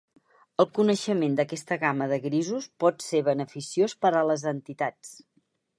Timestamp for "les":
4.33-4.49